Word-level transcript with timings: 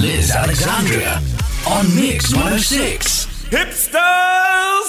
Liz 0.00 0.30
Alexandria 0.30 1.20
on 1.66 1.92
Mix 1.96 2.32
106. 2.32 3.26
Hipsters, 3.50 4.88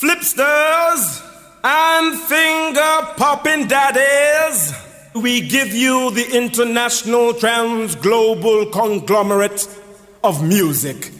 flipsters, 0.00 1.22
and 1.62 2.18
finger 2.18 3.12
popping 3.18 3.66
daddies. 3.66 4.72
We 5.14 5.42
give 5.42 5.74
you 5.74 6.10
the 6.12 6.34
international 6.34 7.34
trans 7.34 7.94
global 7.96 8.64
conglomerate 8.66 9.68
of 10.24 10.42
music. 10.42 11.12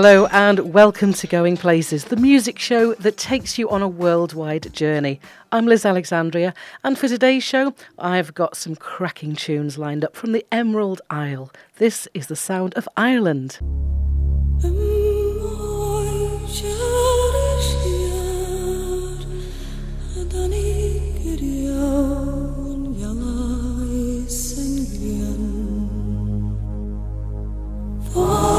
Hello 0.00 0.26
and 0.26 0.72
welcome 0.72 1.12
to 1.14 1.26
Going 1.26 1.56
Places, 1.56 2.04
the 2.04 2.14
music 2.14 2.56
show 2.56 2.94
that 2.94 3.16
takes 3.16 3.58
you 3.58 3.68
on 3.68 3.82
a 3.82 3.88
worldwide 3.88 4.72
journey. 4.72 5.20
I'm 5.50 5.66
Liz 5.66 5.84
Alexandria, 5.84 6.54
and 6.84 6.96
for 6.96 7.08
today's 7.08 7.42
show, 7.42 7.74
I've 7.98 8.32
got 8.32 8.56
some 8.56 8.76
cracking 8.76 9.34
tunes 9.34 9.76
lined 9.76 10.04
up 10.04 10.14
from 10.14 10.30
the 10.30 10.46
Emerald 10.52 11.00
Isle. 11.10 11.50
This 11.78 12.06
is 12.14 12.28
the 12.28 12.36
sound 12.36 12.74
of 12.74 12.88
Ireland. 12.96 13.58
Oh. 28.14 28.57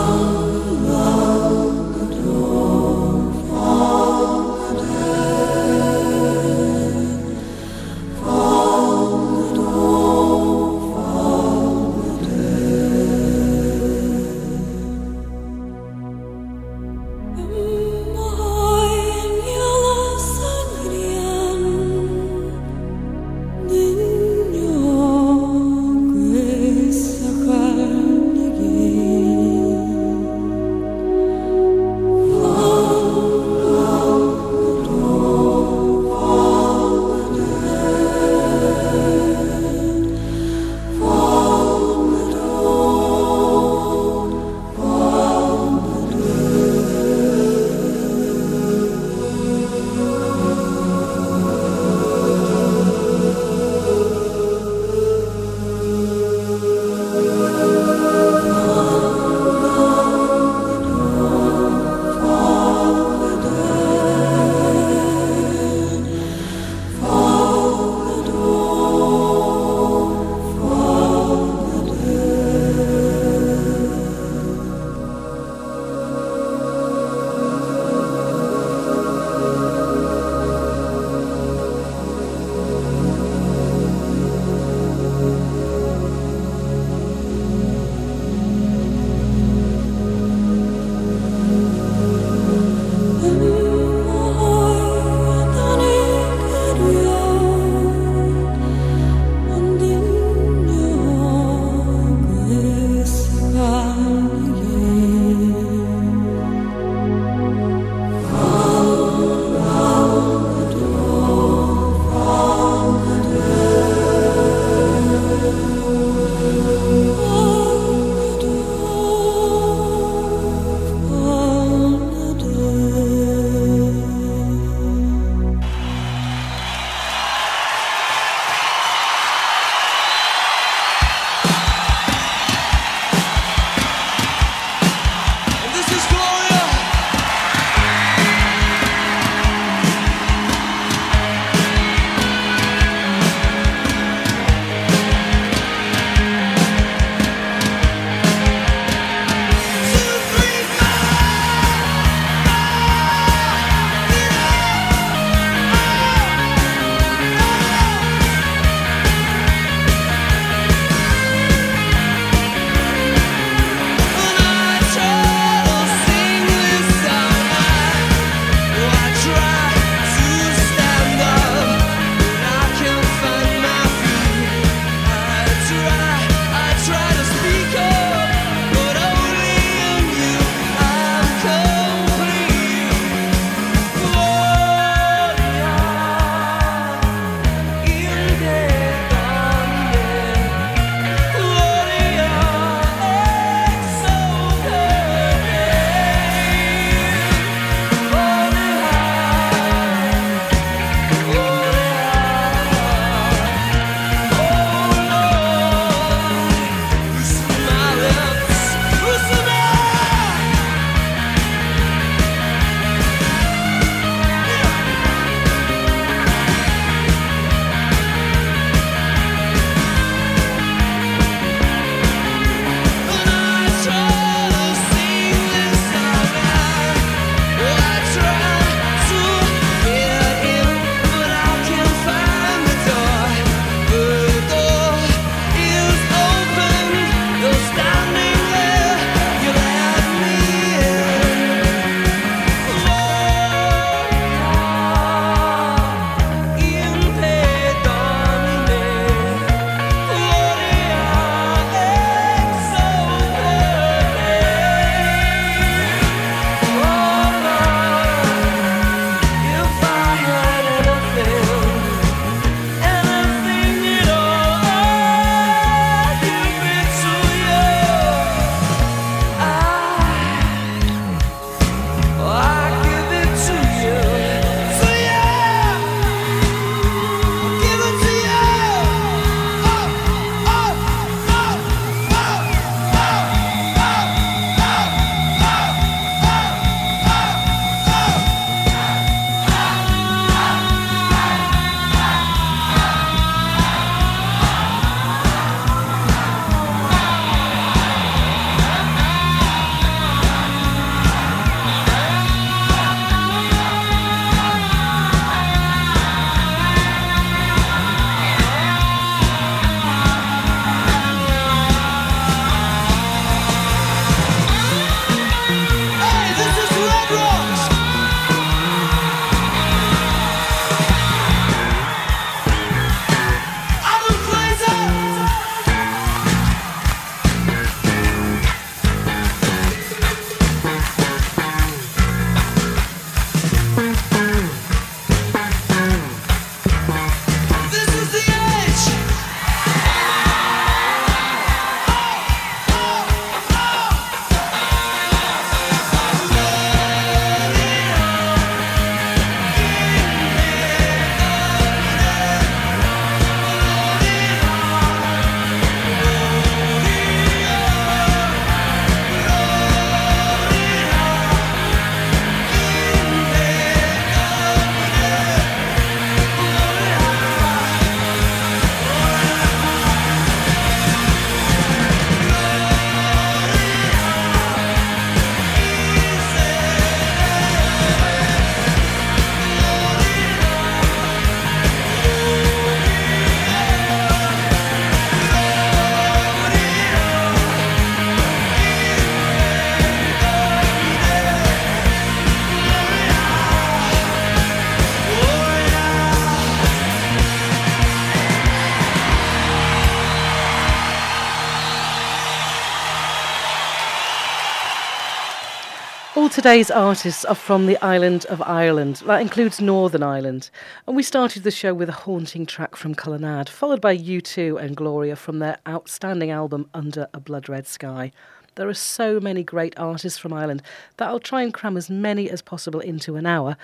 Today's 406.40 406.72
artists 406.72 407.26
are 407.26 407.36
from 407.36 407.66
the 407.66 407.78
island 407.84 408.26
of 408.28 408.42
Ireland. 408.42 409.04
That 409.06 409.20
includes 409.20 409.60
Northern 409.60 410.02
Ireland. 410.02 410.50
And 410.88 410.96
we 410.96 411.04
started 411.04 411.44
the 411.44 411.52
show 411.52 411.74
with 411.74 411.90
a 411.90 411.92
haunting 412.08 412.46
track 412.46 412.78
from 412.78 412.96
Clannad, 412.96 413.50
followed 413.50 413.82
by 413.82 413.98
U2 413.98 414.58
and 414.58 414.74
Gloria 414.74 415.18
from 415.18 415.40
their 415.40 415.58
outstanding 415.68 416.32
album 416.32 416.70
Under 416.74 417.10
a 417.14 417.20
Blood 417.20 417.50
Red 417.50 417.68
Sky. 417.68 418.14
There 418.56 418.70
are 418.70 418.74
so 418.74 419.20
many 419.20 419.44
great 419.44 419.78
artists 419.78 420.18
from 420.18 420.32
Ireland 420.32 420.62
that 420.96 421.10
I'll 421.10 421.20
try 421.20 421.42
and 421.42 421.54
cram 421.54 421.76
as 421.76 421.90
many 421.90 422.30
as 422.30 422.42
possible 422.42 422.80
into 422.80 423.18
an 423.18 423.26
hour. 423.26 423.58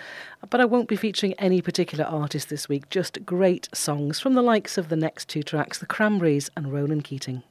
But 0.50 0.60
I 0.60 0.66
won't 0.66 0.90
be 0.90 0.98
featuring 0.98 1.32
any 1.36 1.62
particular 1.62 2.04
artist 2.04 2.50
this 2.50 2.68
week, 2.68 2.90
just 2.90 3.26
great 3.26 3.70
songs 3.74 4.20
from 4.20 4.34
the 4.34 4.44
likes 4.44 4.78
of 4.78 4.90
the 4.90 4.98
next 4.98 5.30
two 5.30 5.44
tracks, 5.44 5.80
The 5.80 5.86
Cranberries 5.86 6.52
and 6.58 6.74
Ronan 6.74 7.04
Keating. 7.04 7.42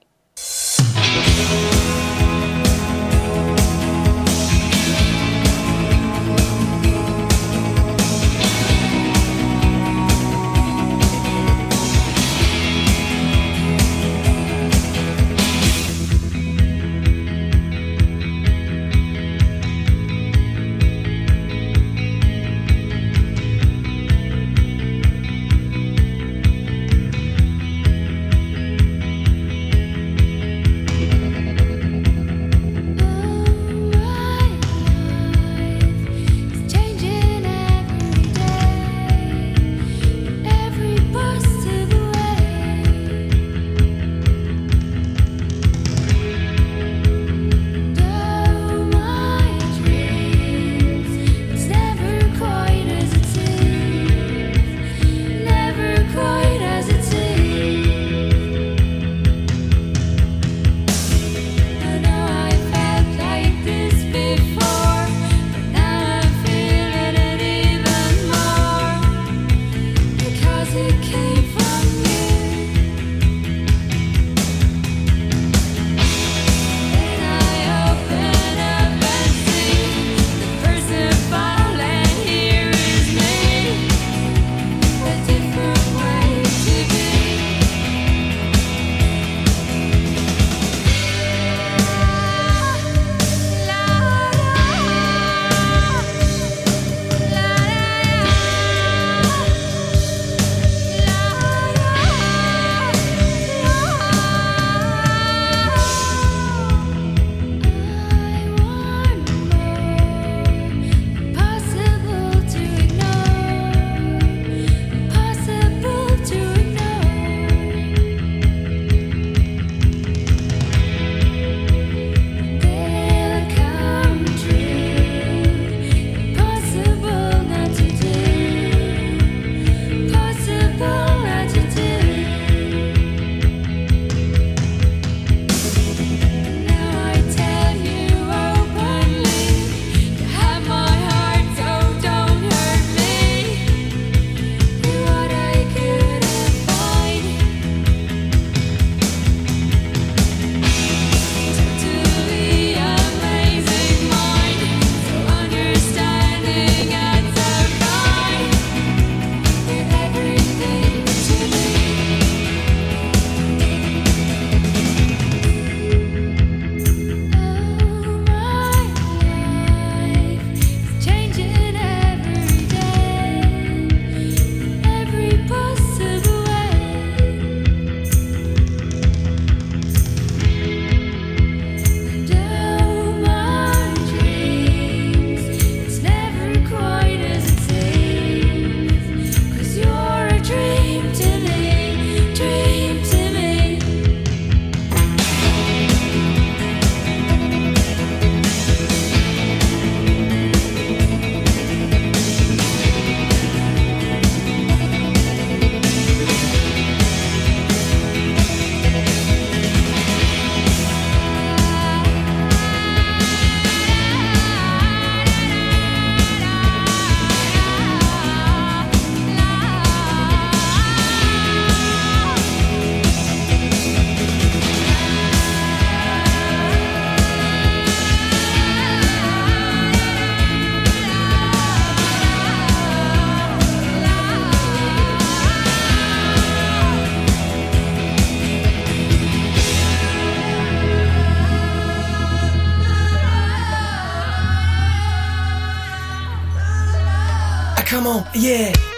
Yeah. 248.35 248.94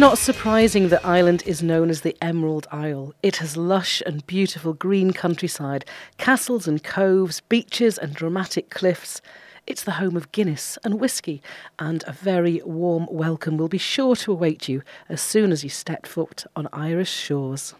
not 0.00 0.16
surprising 0.16 0.88
that 0.88 1.04
Ireland 1.04 1.42
is 1.44 1.62
known 1.62 1.90
as 1.90 2.00
the 2.00 2.16
Emerald 2.22 2.66
Isle. 2.72 3.12
It 3.22 3.36
has 3.36 3.58
lush 3.58 4.02
and 4.06 4.26
beautiful 4.26 4.72
green 4.72 5.12
countryside, 5.12 5.84
castles 6.16 6.66
and 6.66 6.82
coves, 6.82 7.42
beaches 7.42 7.98
and 7.98 8.14
dramatic 8.14 8.70
cliffs. 8.70 9.20
It's 9.66 9.84
the 9.84 9.90
home 9.92 10.16
of 10.16 10.32
Guinness 10.32 10.78
and 10.84 10.98
whiskey, 10.98 11.42
and 11.78 12.02
a 12.06 12.12
very 12.12 12.62
warm 12.64 13.08
welcome 13.10 13.58
will 13.58 13.68
be 13.68 13.76
sure 13.76 14.16
to 14.16 14.32
await 14.32 14.70
you 14.70 14.82
as 15.10 15.20
soon 15.20 15.52
as 15.52 15.62
you 15.62 15.68
step 15.68 16.06
foot 16.06 16.46
on 16.56 16.66
Irish 16.72 17.12
shores. 17.12 17.74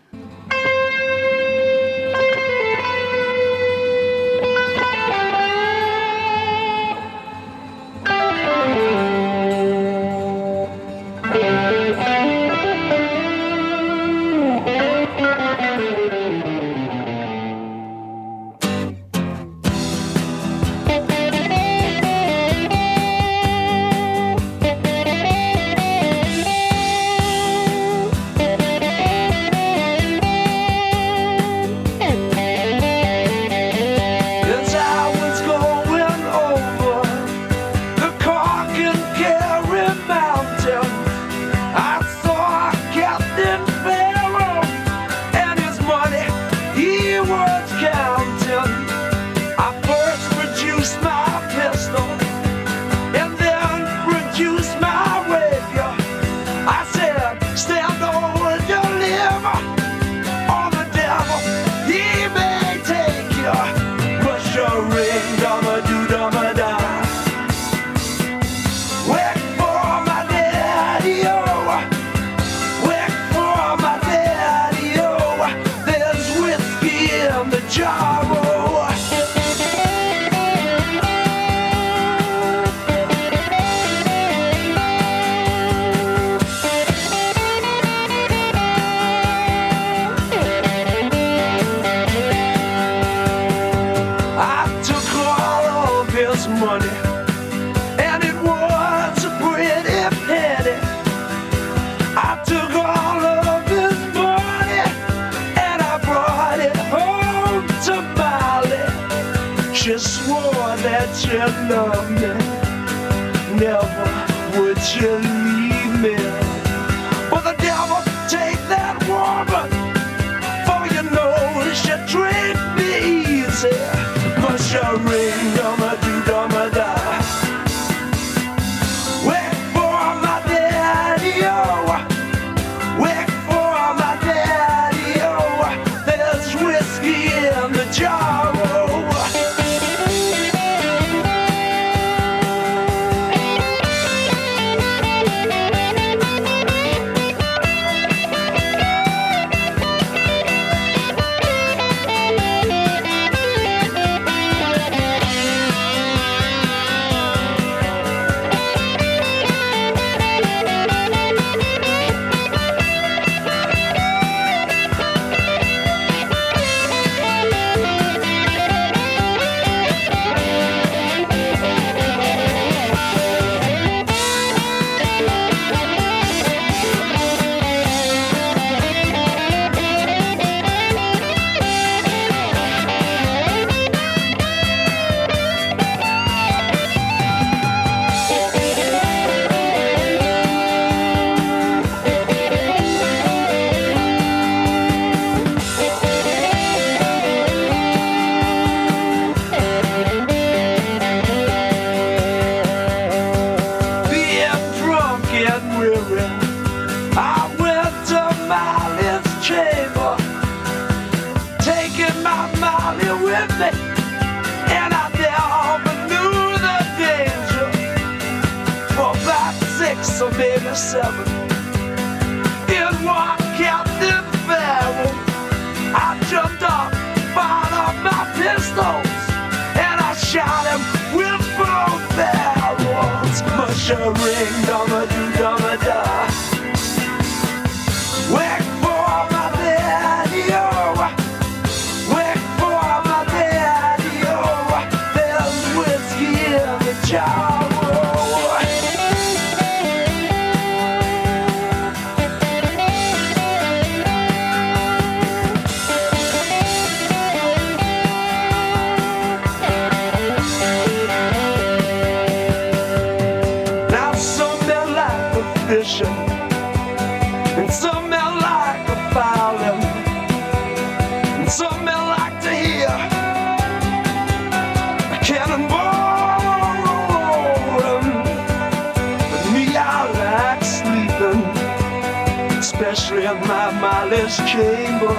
this 284.10 284.38
chamber. 284.38 285.14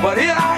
But 0.00 0.16
here 0.16 0.34
I 0.34 0.57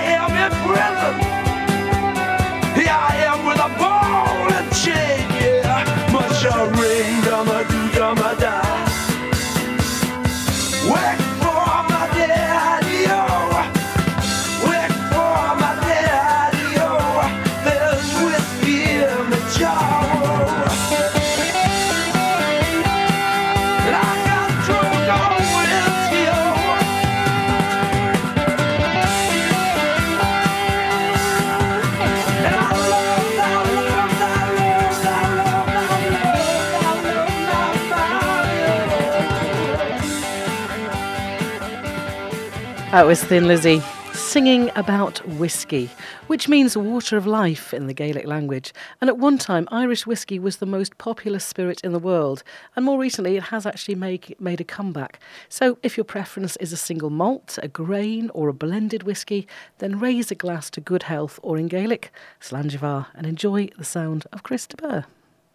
That 42.90 43.06
was 43.06 43.22
Thin 43.22 43.46
Lizzy 43.46 43.80
singing 44.12 44.68
about 44.74 45.24
whiskey, 45.24 45.88
which 46.26 46.48
means 46.48 46.76
water 46.76 47.16
of 47.16 47.24
life 47.24 47.72
in 47.72 47.86
the 47.86 47.94
Gaelic 47.94 48.26
language. 48.26 48.72
And 49.00 49.08
at 49.08 49.16
one 49.16 49.38
time, 49.38 49.68
Irish 49.70 50.08
whiskey 50.08 50.40
was 50.40 50.56
the 50.56 50.66
most 50.66 50.98
popular 50.98 51.38
spirit 51.38 51.80
in 51.84 51.92
the 51.92 52.00
world. 52.00 52.42
And 52.74 52.84
more 52.84 52.98
recently, 52.98 53.36
it 53.36 53.44
has 53.44 53.64
actually 53.64 53.94
make, 53.94 54.40
made 54.40 54.60
a 54.60 54.64
comeback. 54.64 55.20
So 55.48 55.78
if 55.84 55.96
your 55.96 56.04
preference 56.04 56.56
is 56.56 56.72
a 56.72 56.76
single 56.76 57.10
malt, 57.10 57.60
a 57.62 57.68
grain, 57.68 58.28
or 58.34 58.48
a 58.48 58.52
blended 58.52 59.04
whiskey, 59.04 59.46
then 59.78 60.00
raise 60.00 60.32
a 60.32 60.34
glass 60.34 60.68
to 60.70 60.80
good 60.80 61.04
health, 61.04 61.38
or 61.44 61.58
in 61.58 61.68
Gaelic, 61.68 62.12
Slangevar, 62.40 63.06
and 63.14 63.24
enjoy 63.24 63.68
the 63.78 63.84
sound 63.84 64.26
of 64.32 64.42
Chris 64.42 64.66
De 64.66 64.76
Burgh. 64.76 65.04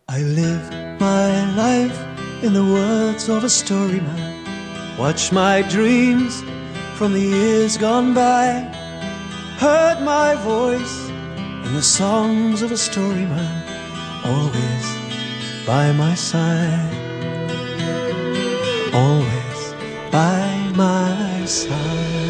I 0.07 0.21
live 0.21 0.71
my 1.01 1.53
life 1.55 2.43
in 2.45 2.53
the 2.53 2.63
words 2.63 3.27
of 3.27 3.43
a 3.43 3.49
storyman. 3.49 4.97
Watch 4.97 5.33
my 5.33 5.63
dreams 5.63 6.41
from 6.95 7.13
the 7.13 7.19
years 7.19 7.77
gone 7.77 8.13
by 8.13 8.45
heard 9.57 10.01
my 10.01 10.35
voice 10.35 11.09
in 11.65 11.73
the 11.73 11.81
songs 11.81 12.61
of 12.61 12.71
a 12.71 12.77
storyman 12.77 13.63
always 14.23 14.85
by 15.65 15.91
my 15.93 16.13
side. 16.13 16.93
Always 18.93 19.73
by 20.11 20.71
my 20.75 21.45
side. 21.45 22.24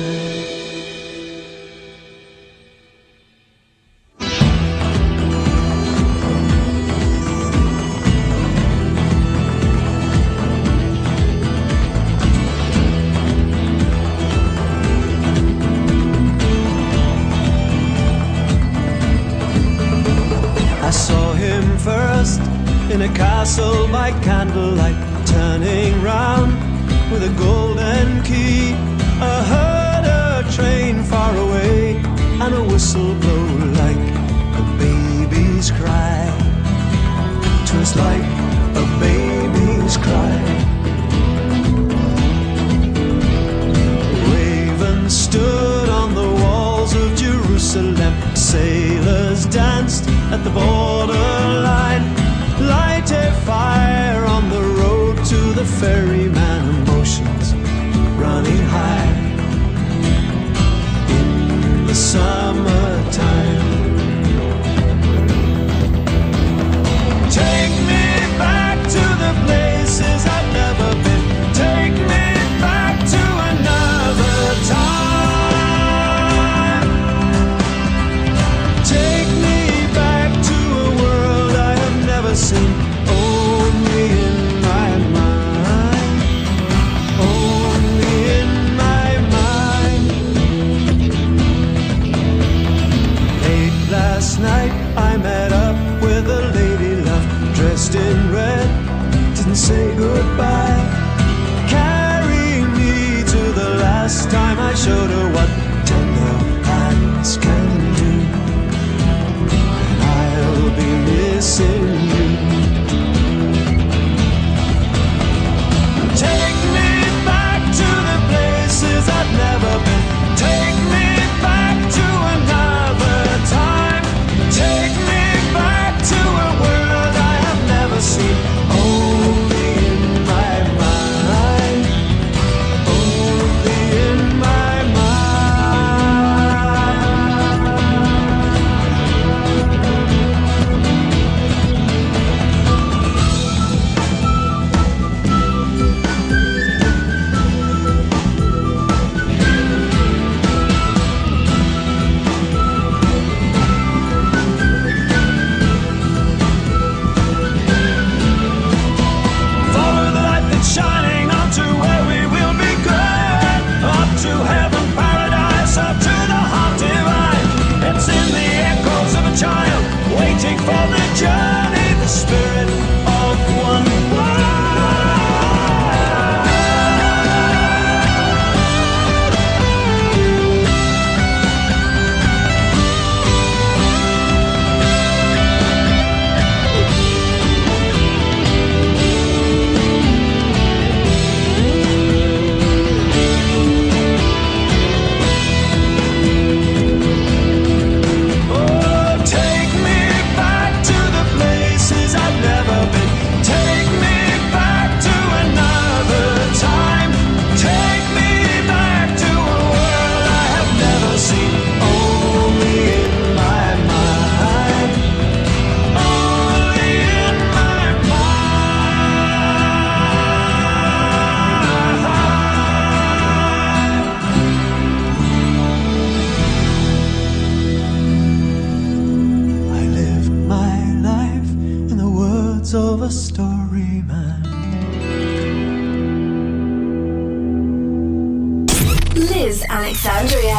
is 239.46 239.64
Alexandria 239.70 240.58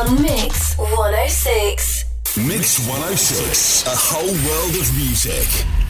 on 0.00 0.20
Mix 0.20 0.76
106. 0.76 2.04
Mix 2.36 2.80
106, 2.88 3.86
a 3.86 3.94
whole 3.94 4.26
world 4.26 4.74
of 4.74 4.92
music. 4.96 5.81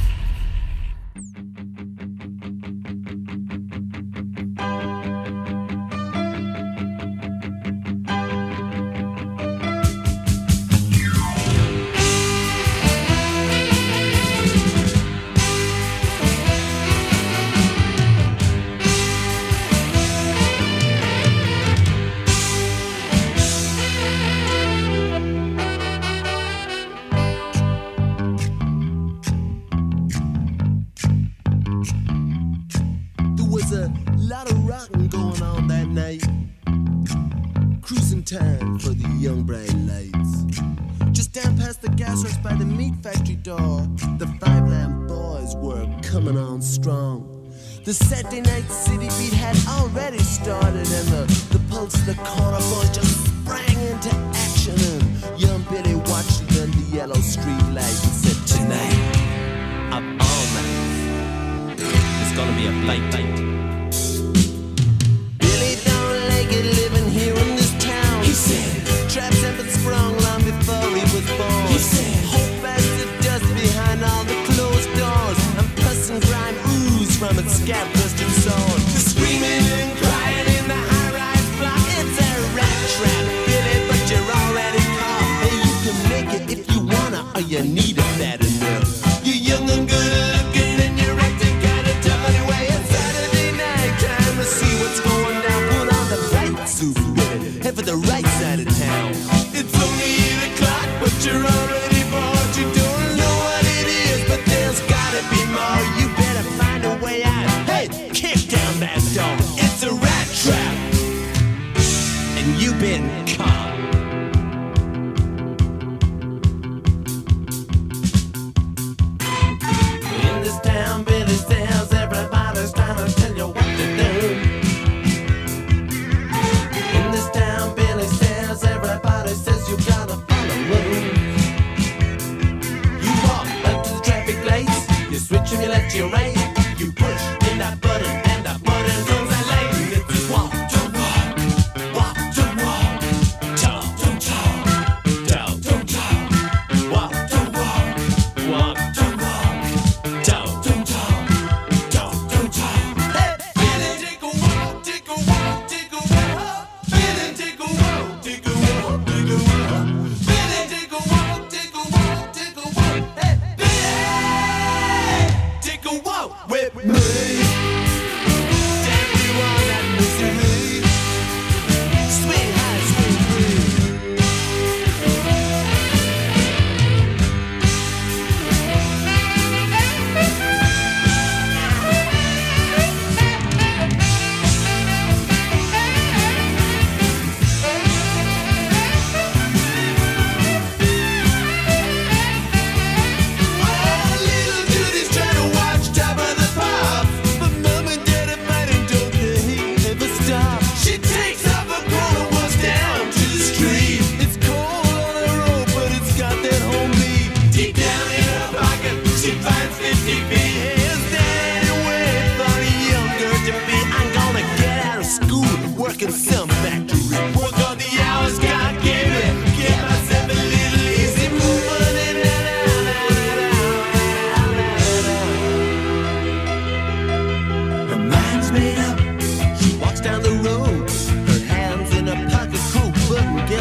Income. 112.93 114.02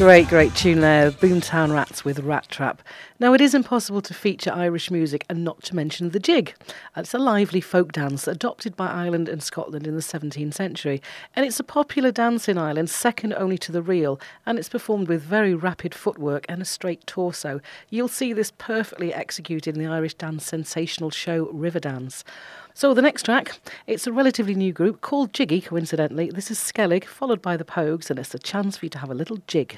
Great, 0.00 0.28
great 0.28 0.54
tune 0.54 0.80
there. 0.80 1.10
Boomtown 1.10 1.74
Rats 1.74 2.06
with 2.06 2.20
Rat 2.20 2.48
Trap. 2.48 2.80
Now, 3.18 3.34
it 3.34 3.42
is 3.42 3.54
impossible 3.54 4.00
to 4.00 4.14
feature 4.14 4.50
Irish 4.50 4.90
music 4.90 5.26
and 5.28 5.44
not 5.44 5.62
to 5.64 5.76
mention 5.76 6.08
the 6.08 6.18
jig. 6.18 6.54
It's 6.96 7.12
a 7.12 7.18
lively 7.18 7.60
folk 7.60 7.92
dance 7.92 8.26
adopted 8.26 8.76
by 8.76 8.86
Ireland 8.86 9.28
and 9.28 9.42
Scotland 9.42 9.86
in 9.86 9.96
the 9.96 10.00
17th 10.00 10.54
century. 10.54 11.02
And 11.36 11.44
it's 11.44 11.60
a 11.60 11.64
popular 11.64 12.10
dance 12.10 12.48
in 12.48 12.56
Ireland, 12.56 12.88
second 12.88 13.34
only 13.34 13.58
to 13.58 13.72
the 13.72 13.82
reel. 13.82 14.18
And 14.46 14.58
it's 14.58 14.70
performed 14.70 15.06
with 15.06 15.20
very 15.20 15.54
rapid 15.54 15.94
footwork 15.94 16.46
and 16.48 16.62
a 16.62 16.64
straight 16.64 17.06
torso. 17.06 17.60
You'll 17.90 18.08
see 18.08 18.32
this 18.32 18.54
perfectly 18.56 19.12
executed 19.12 19.76
in 19.76 19.84
the 19.84 19.92
Irish 19.92 20.14
dance 20.14 20.46
sensational 20.46 21.10
show 21.10 21.44
Riverdance. 21.52 22.24
So 22.74 22.94
the 22.94 23.02
next 23.02 23.24
track, 23.24 23.60
it's 23.86 24.06
a 24.06 24.12
relatively 24.12 24.54
new 24.54 24.72
group 24.72 25.00
called 25.00 25.32
Jiggy, 25.32 25.60
coincidentally. 25.60 26.30
This 26.30 26.50
is 26.50 26.58
Skellig, 26.58 27.04
followed 27.04 27.42
by 27.42 27.56
the 27.56 27.64
Pogues, 27.64 28.10
and 28.10 28.18
it's 28.18 28.34
a 28.34 28.38
chance 28.38 28.76
for 28.76 28.86
you 28.86 28.90
to 28.90 28.98
have 28.98 29.10
a 29.10 29.14
little 29.14 29.38
jig. 29.46 29.76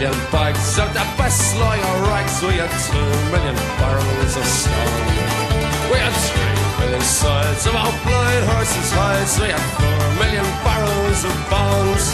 Million 0.00 0.32
bags 0.32 0.78
of 0.78 0.88
the 0.94 1.04
best 1.20 1.56
lawyer 1.60 1.96
rags. 2.08 2.40
We 2.40 2.56
had 2.56 2.72
two 2.88 3.08
million 3.32 3.56
barrels 3.76 4.32
of 4.34 4.46
stone. 4.48 5.04
We 5.92 5.98
had 6.00 6.14
three 6.24 6.56
million 6.80 7.04
sides 7.04 7.66
of 7.66 7.74
our 7.76 7.92
blind 8.08 8.44
horses' 8.48 8.92
hides. 8.96 9.36
We 9.36 9.52
had 9.52 9.60
four 9.76 10.04
million 10.16 10.48
barrels 10.64 11.20
of 11.28 11.34
bones. 11.52 12.04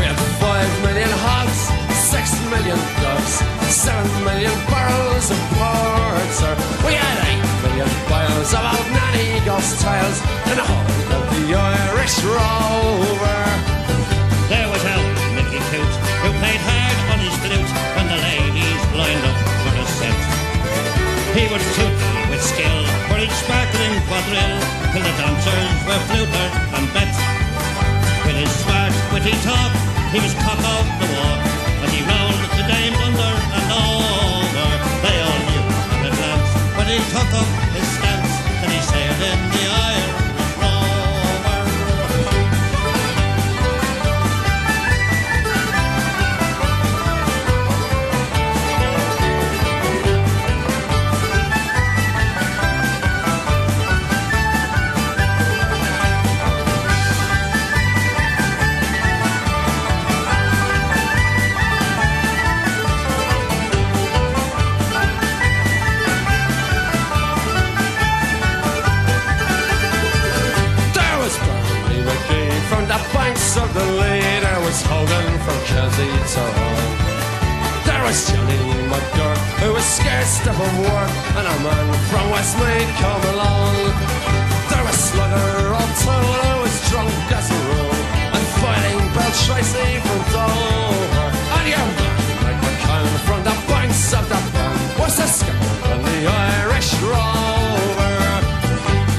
We 0.00 0.08
had 0.08 0.16
five 0.40 0.70
million 0.80 1.12
hogs, 1.20 1.60
six 1.92 2.32
million 2.48 2.80
doves, 3.04 3.44
seven 3.68 4.08
million 4.24 4.56
barrels 4.72 5.28
of 5.28 5.40
porter. 5.60 6.56
We 6.88 6.96
had 6.96 7.16
eight 7.28 7.44
million 7.60 7.90
bales 8.08 8.50
of 8.56 8.64
old 8.64 8.88
nanny 8.96 9.44
ghost 9.44 9.76
tales 9.84 10.18
and 10.48 10.56
the 10.56 10.64
whole 10.64 11.20
of 11.20 11.24
the 11.36 11.44
Irish 11.52 12.16
rover. 12.24 13.69
He 21.30 21.46
was 21.46 21.62
toothy 21.76 22.30
with 22.30 22.42
skill 22.42 22.80
for 23.06 23.18
each 23.22 23.30
sparkling 23.30 23.94
quadrille, 24.10 24.60
till 24.90 25.02
the 25.02 25.14
dancers 25.14 25.70
were 25.86 26.02
fluted 26.10 26.50
and 26.74 26.86
bet. 26.92 27.14
With 28.26 28.34
his 28.34 28.50
smart, 28.62 28.92
witty 29.12 29.34
talk, 29.46 29.72
he 30.10 30.18
was 30.18 30.34
cock 30.42 30.58
of 30.58 30.84
the 30.98 31.08
walk, 31.14 31.40
and 31.82 31.90
he 31.94 32.02
rolled 32.02 32.42
the 32.58 32.66
dames 32.66 32.98
under 33.06 33.32
and 33.56 33.66
over. 33.70 34.68
They 35.06 35.16
all 35.22 35.40
knew 35.46 35.66
at 35.94 36.10
a 36.10 36.12
glance 36.18 36.50
when 36.76 36.86
he 36.90 36.98
took 37.14 37.30
up 37.40 37.48
his 37.78 37.86
stance, 37.94 38.34
that 38.60 38.70
he 38.74 38.80
sailed 38.82 39.22
in 39.30 39.49
to 75.96 76.44
Hull. 76.56 76.80
There 77.84 78.02
was 78.06 78.18
Johnny 78.30 78.62
McGurk, 78.86 79.40
who 79.58 79.72
was 79.74 79.84
scared 79.84 80.26
of 80.46 80.58
work, 80.86 81.12
and 81.34 81.46
a 81.46 81.56
man 81.66 81.86
from 82.10 82.30
Westmeath 82.30 82.90
come 83.02 83.22
along. 83.34 83.74
There 84.70 84.84
was 84.86 84.96
Slugger 84.96 85.74
O'Toole, 85.74 86.38
who 86.46 86.62
was 86.62 86.76
drunk 86.90 87.10
as 87.34 87.50
a 87.50 87.58
rule, 87.68 87.98
and 88.34 88.44
fighting 88.62 89.00
Bell 89.14 89.32
Tracy 89.44 89.98
from 90.06 90.20
Dover. 90.30 91.28
And 91.58 91.66
your 91.74 91.86
man, 91.98 92.18
Mike 92.42 92.60
McCann, 92.62 93.06
from 93.26 93.40
the 93.42 93.56
banks 93.66 94.14
of 94.14 94.24
the 94.30 94.40
Burn, 94.54 94.78
was 95.00 95.16
the 95.18 95.26
skipper 95.26 95.74
on 95.90 96.00
the 96.06 96.18
Irish 96.30 96.90
Rover. 97.02 98.14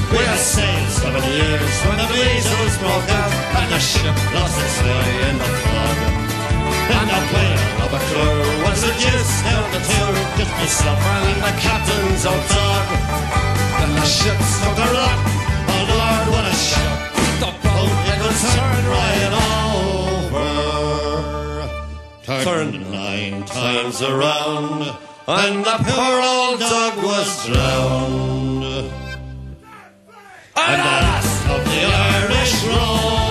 We 0.08 0.24
had 0.24 0.40
sailed 0.40 0.88
seven 0.88 1.24
years 1.36 1.74
when 1.84 1.96
the 2.00 2.08
measles 2.16 2.76
broke 2.80 3.10
out 3.20 3.32
and 3.60 3.68
the 3.72 3.78
ship 3.78 4.16
lost 4.32 4.56
its 4.56 4.78
way 4.80 5.28
in 5.28 5.36
the 5.36 5.50
fog. 5.64 6.21
Just 10.36 10.50
myself 10.52 10.98
and 10.98 11.42
the 11.42 11.52
captain's 11.60 12.24
old 12.26 12.46
dog. 12.48 12.86
Then 13.78 13.92
the 13.96 14.06
ship 14.06 14.38
took 14.62 14.78
a 14.78 14.88
rock, 14.96 15.20
oh 15.72 15.84
Lord, 15.92 16.26
what 16.32 16.44
a 16.46 16.54
shock! 16.54 16.98
The 17.42 17.50
boat 17.62 17.94
it 18.12 18.20
was 18.24 18.40
turned 18.54 18.86
right 18.98 19.32
over, 20.30 20.50
turned 22.44 22.76
nine 22.90 23.44
times 23.44 24.02
around, 24.02 24.80
and 25.26 25.64
the 25.64 25.76
poor 25.86 26.14
old 26.20 26.60
dog 26.60 26.94
was 27.02 27.46
drowned. 27.46 28.64
And 30.54 30.80
the 30.80 30.96
last 31.06 31.46
of 31.48 31.64
the 31.64 31.80
Irish 31.84 32.64
Rover. 32.64 33.21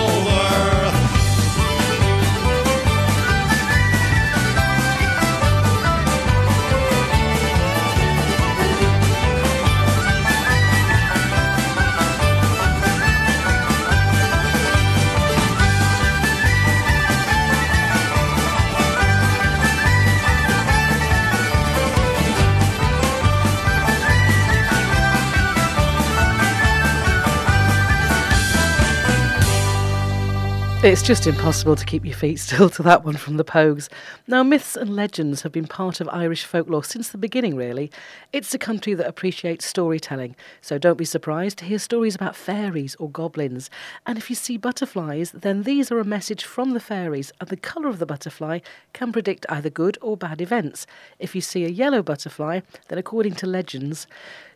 It's 30.84 31.00
just 31.00 31.28
impossible 31.28 31.76
to 31.76 31.86
keep 31.86 32.04
your 32.04 32.16
feet 32.16 32.38
still 32.40 32.68
to 32.70 32.82
that 32.82 33.04
one 33.04 33.16
from 33.16 33.36
the 33.36 33.44
Pogues. 33.44 33.88
Now, 34.26 34.42
myths 34.42 34.74
and 34.74 34.96
legends 34.96 35.42
have 35.42 35.52
been 35.52 35.68
part 35.68 36.00
of 36.00 36.08
Irish 36.08 36.44
folklore 36.44 36.82
since 36.82 37.08
the 37.08 37.18
beginning, 37.18 37.54
really. 37.54 37.88
It's 38.32 38.52
a 38.52 38.58
country 38.58 38.92
that 38.94 39.06
appreciates 39.06 39.64
storytelling, 39.64 40.34
so 40.60 40.78
don't 40.78 40.98
be 40.98 41.04
surprised 41.04 41.58
to 41.58 41.66
hear 41.66 41.78
stories 41.78 42.16
about 42.16 42.34
fairies 42.34 42.96
or 42.96 43.08
goblins. 43.08 43.70
And 44.06 44.18
if 44.18 44.28
you 44.28 44.34
see 44.34 44.56
butterflies, 44.56 45.30
then 45.30 45.62
these 45.62 45.92
are 45.92 46.00
a 46.00 46.04
message 46.04 46.42
from 46.42 46.70
the 46.70 46.80
fairies, 46.80 47.30
and 47.40 47.48
the 47.48 47.56
colour 47.56 47.88
of 47.88 48.00
the 48.00 48.06
butterfly 48.06 48.58
can 48.92 49.12
predict 49.12 49.46
either 49.48 49.70
good 49.70 49.98
or 50.02 50.16
bad 50.16 50.40
events. 50.40 50.84
If 51.20 51.36
you 51.36 51.42
see 51.42 51.64
a 51.64 51.68
yellow 51.68 52.02
butterfly, 52.02 52.58
then 52.88 52.98
according 52.98 53.36
to 53.36 53.46
legends, 53.46 54.08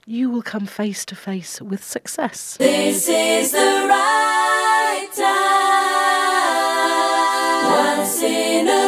you 0.07 0.29
will 0.31 0.43
come 0.43 0.67
face 0.67 1.05
to 1.05 1.15
face 1.15 1.63
with 1.63 1.85
success. 1.85 2.57
This 2.57 3.09
is 3.09 3.53
the 3.53 3.87
right 3.89 5.09
time. 5.17 5.56
Once 7.77 8.23
in 8.23 8.86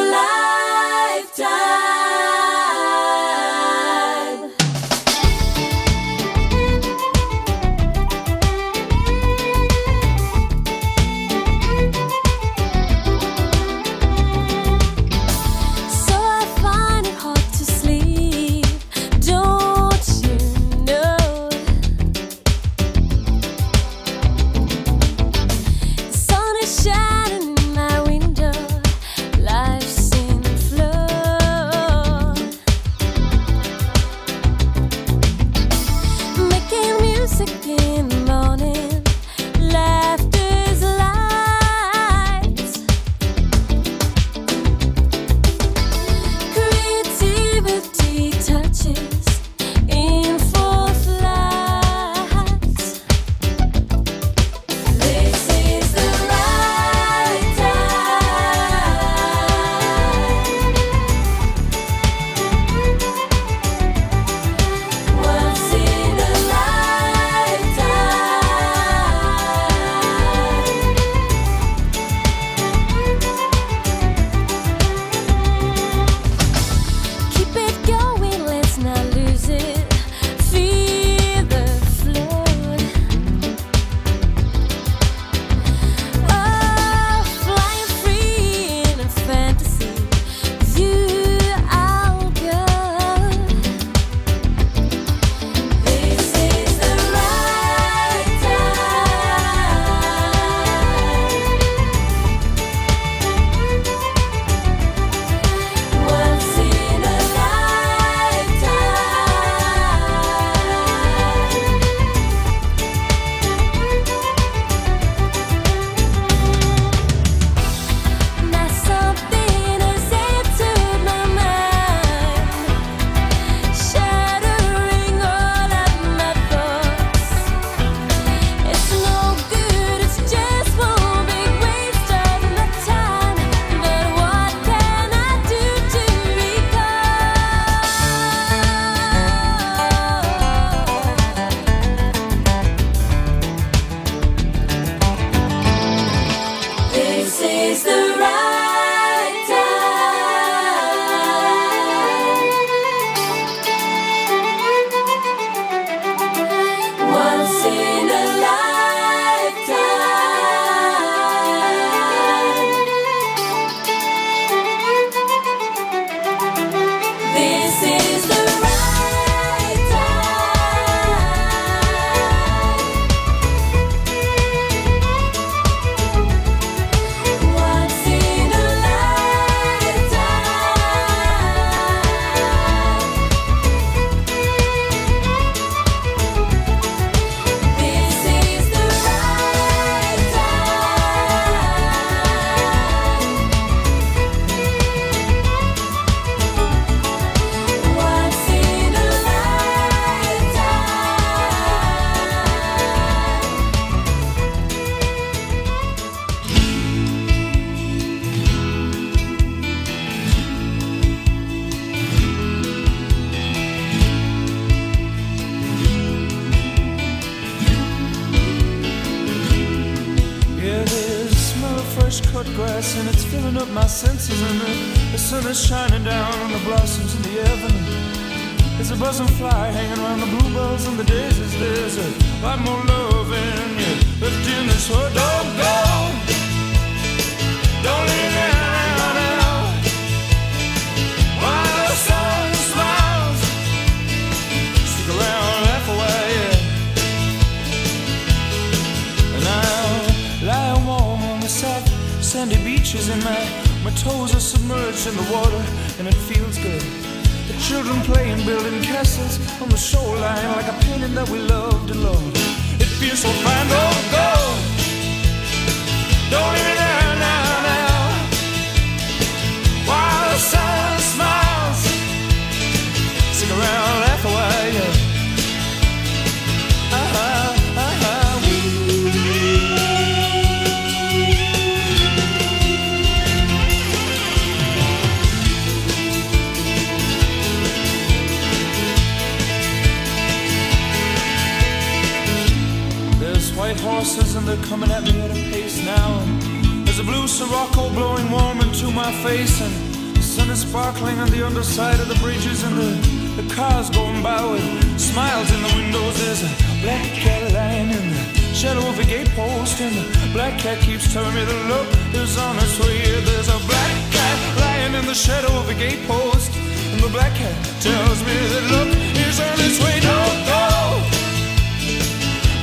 and 299.60 299.74
the 300.16 300.22
sun 300.22 300.50
is 300.50 300.60
sparkling 300.60 301.18
on 301.18 301.30
the 301.30 301.44
underside 301.44 301.98
of 302.00 302.08
the 302.08 302.18
bridges, 302.24 302.62
and 302.62 302.76
the, 302.76 302.92
the 303.40 303.54
cars 303.54 303.88
going 303.90 304.22
by 304.22 304.44
with 304.44 304.62
smiles 305.00 305.48
in 305.50 305.60
the 305.62 305.72
windows. 305.74 306.14
There's 306.20 306.42
a 306.42 306.52
black 306.84 307.06
cat 307.24 307.52
lying 307.52 307.90
in 307.90 308.04
the 308.10 308.22
shadow 308.54 308.84
of 308.88 308.98
a 308.98 309.02
gatepost, 309.02 309.80
and 309.80 309.94
the 309.96 310.32
black 310.32 310.58
cat 310.58 310.78
keeps 310.82 311.12
telling 311.12 311.34
me 311.34 311.44
the 311.44 311.60
look 311.72 311.88
is 312.14 312.36
on 312.38 312.56
its 312.56 312.78
way. 312.80 312.98
There's 313.28 313.48
a 313.48 313.60
black 313.70 313.94
cat 314.12 314.38
lying 314.60 314.94
in 314.94 315.04
the 315.06 315.14
shadow 315.14 315.52
of 315.60 315.68
a 315.68 315.74
gatepost, 315.74 316.50
and 316.92 317.00
the 317.02 317.08
black 317.08 317.34
cat 317.34 317.56
tells 317.80 318.18
me 318.28 318.36
that 318.52 318.64
look 318.74 318.90
is 319.26 319.40
on 319.40 319.56
its 319.66 319.78
way. 319.82 319.96
Don't 320.00 320.40
go. 320.52 320.66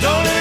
Don't 0.05 0.34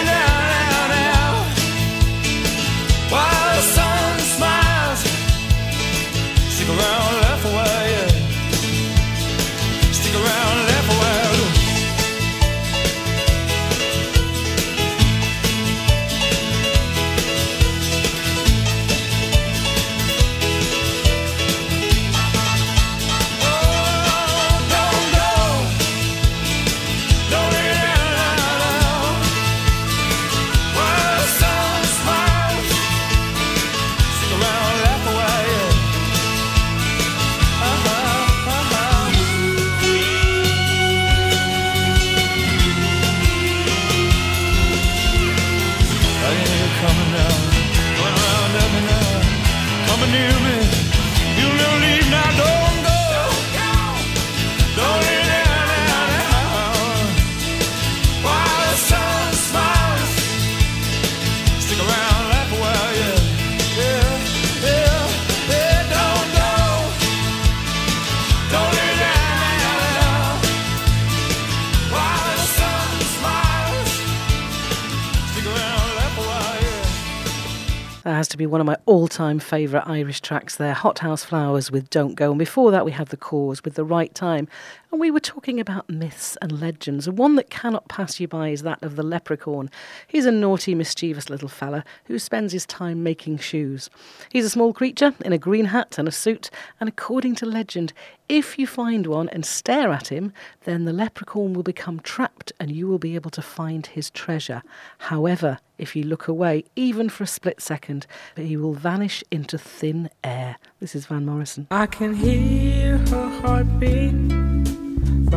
has 78.24 78.28
to 78.30 78.38
be 78.38 78.46
one 78.46 78.58
of 78.58 78.66
my 78.66 78.78
all 78.86 79.06
time 79.06 79.38
favourite 79.38 79.86
Irish 79.86 80.22
tracks 80.22 80.56
there. 80.56 80.72
Hothouse 80.72 81.24
Flowers 81.24 81.70
with 81.70 81.90
Don't 81.90 82.14
Go. 82.14 82.30
And 82.30 82.38
before 82.38 82.70
that, 82.70 82.86
we 82.86 82.92
have 82.92 83.10
The 83.10 83.18
Corrs 83.18 83.62
with 83.62 83.74
The 83.74 83.84
Right 83.84 84.14
Time. 84.14 84.48
And 84.94 85.00
we 85.00 85.10
were 85.10 85.18
talking 85.18 85.58
about 85.58 85.90
myths 85.90 86.38
and 86.40 86.60
legends. 86.60 87.10
One 87.10 87.34
that 87.34 87.50
cannot 87.50 87.88
pass 87.88 88.20
you 88.20 88.28
by 88.28 88.50
is 88.50 88.62
that 88.62 88.80
of 88.80 88.94
the 88.94 89.02
leprechaun. 89.02 89.68
He's 90.06 90.24
a 90.24 90.30
naughty, 90.30 90.72
mischievous 90.72 91.28
little 91.28 91.48
fella 91.48 91.82
who 92.04 92.16
spends 92.20 92.52
his 92.52 92.64
time 92.64 93.02
making 93.02 93.38
shoes. 93.38 93.90
He's 94.30 94.44
a 94.44 94.50
small 94.50 94.72
creature 94.72 95.12
in 95.24 95.32
a 95.32 95.36
green 95.36 95.64
hat 95.64 95.98
and 95.98 96.06
a 96.06 96.12
suit. 96.12 96.48
And 96.78 96.88
according 96.88 97.34
to 97.36 97.44
legend, 97.44 97.92
if 98.28 98.56
you 98.56 98.68
find 98.68 99.08
one 99.08 99.28
and 99.30 99.44
stare 99.44 99.90
at 99.90 100.12
him, 100.12 100.32
then 100.62 100.84
the 100.84 100.92
leprechaun 100.92 101.54
will 101.54 101.64
become 101.64 101.98
trapped 101.98 102.52
and 102.60 102.70
you 102.70 102.86
will 102.86 103.00
be 103.00 103.16
able 103.16 103.32
to 103.32 103.42
find 103.42 103.88
his 103.88 104.10
treasure. 104.10 104.62
However, 104.98 105.58
if 105.76 105.96
you 105.96 106.04
look 106.04 106.28
away, 106.28 106.66
even 106.76 107.08
for 107.08 107.24
a 107.24 107.26
split 107.26 107.60
second, 107.60 108.06
he 108.36 108.56
will 108.56 108.74
vanish 108.74 109.24
into 109.32 109.58
thin 109.58 110.08
air. 110.22 110.56
This 110.78 110.94
is 110.94 111.06
Van 111.06 111.26
Morrison. 111.26 111.66
I 111.72 111.86
can 111.86 112.14
hear 112.14 112.98
her 112.98 113.28
heartbeat 113.40 114.44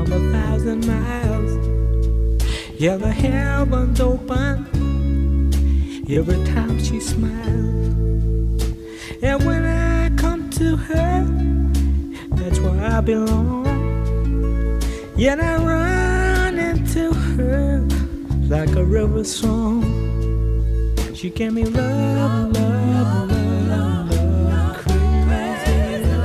from 0.05 0.13
a 0.13 0.19
thousand 0.31 0.85
miles. 0.85 1.51
Yeah, 2.77 2.97
the 2.97 3.11
heavens 3.11 3.99
open 3.99 4.67
every 6.07 6.43
time 6.53 6.77
she 6.83 6.99
smiles. 6.99 8.63
And 9.23 9.43
when 9.43 9.65
I 9.65 10.09
come 10.15 10.51
to 10.51 10.75
her, 10.75 11.25
that's 12.29 12.59
where 12.59 12.79
I 12.79 13.01
belong. 13.01 13.65
Yet 15.15 15.39
I 15.39 15.55
run 15.55 16.59
into 16.59 17.11
her 17.13 17.79
like 18.55 18.75
a 18.75 18.83
river 18.83 19.23
song. 19.23 19.81
She 21.15 21.31
gave 21.31 21.53
me 21.53 21.65
love, 21.65 22.51
love, 22.53 23.31
love, 23.67 24.11
love, 24.51 24.77
crazy. 24.77 26.17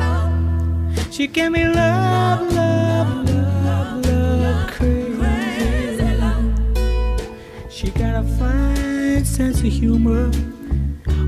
She 1.11 1.27
gave 1.27 1.53
me 1.53 1.65
love, 1.65 2.53
love, 2.53 3.25
love, 3.25 3.32
got 8.13 8.25
a 8.25 8.29
fine 8.29 9.25
sense 9.25 9.59
of 9.61 9.73
humor 9.73 10.29